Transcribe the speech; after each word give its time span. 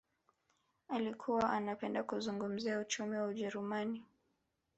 Alikuwa 0.87 1.49
anapenda 1.51 2.03
kuzungumzia 2.03 2.79
uchumi 2.79 3.17
wa 3.17 3.27
ujerumani 3.27 4.05